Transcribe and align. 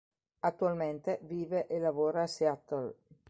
Attualmente 0.39 1.19
vive 1.21 1.67
e 1.67 1.77
lavora 1.77 2.23
a 2.23 2.25
Seattle. 2.25 2.95